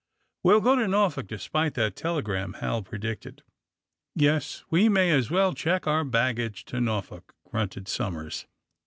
^^We'll 0.43 0.61
go 0.63 0.75
to 0.75 0.87
Norfolk, 0.87 1.27
despite 1.27 1.75
that 1.75 1.95
telegram," 1.95 2.53
Hal 2.53 2.81
predicted. 2.81 3.43
^^Yes; 4.17 4.63
we 4.71 4.89
may 4.89 5.11
as 5.11 5.29
well 5.29 5.53
check 5.53 5.85
our 5.85 6.03
baggage 6.03 6.65
to 6.73 6.81
Norfolk," 6.81 7.35
grunted 7.47 7.87
Somers. 7.87 8.47